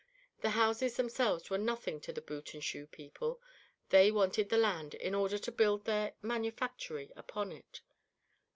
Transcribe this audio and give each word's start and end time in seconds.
The 0.41 0.49
houses 0.57 0.95
themselves 0.97 1.51
were 1.51 1.59
nothing 1.59 2.01
to 2.01 2.11
the 2.11 2.23
boot 2.23 2.55
and 2.55 2.63
shoe 2.63 2.87
people; 2.87 3.39
they 3.89 4.11
wanted 4.11 4.49
the 4.49 4.57
land 4.57 4.95
in 4.95 5.13
order 5.13 5.37
to 5.37 5.51
build 5.51 5.85
their 5.85 6.13
manufactory 6.23 7.11
upon 7.15 7.51
it. 7.51 7.81